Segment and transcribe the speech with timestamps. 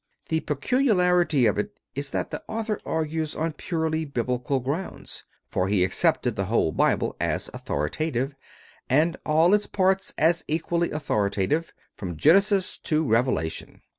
[0.29, 5.83] The peculiarity of it is that the author argues on purely Biblical grounds; for he
[5.83, 8.33] accepted the whole Bible as authoritative,
[8.89, 13.83] and all its parts as equally authoritative, from Genesis to Revelation.